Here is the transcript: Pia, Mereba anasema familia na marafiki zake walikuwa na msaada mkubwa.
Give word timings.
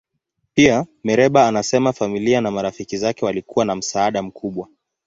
Pia, 0.53 0.85
Mereba 1.03 1.47
anasema 1.47 1.93
familia 1.93 2.41
na 2.41 2.51
marafiki 2.51 2.97
zake 2.97 3.25
walikuwa 3.25 3.65
na 3.65 3.75
msaada 3.75 4.21
mkubwa. 4.21 4.67